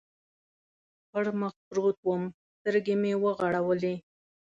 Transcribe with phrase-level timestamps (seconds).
[1.09, 2.23] پر مخ پروت ووم،
[2.55, 3.95] سترګې مې و غړولې.